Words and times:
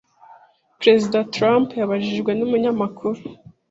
Perezida 0.81 1.17
Trump 1.35 1.67
yabajijwe 1.79 2.31
n'umunyamakuru 2.35 3.19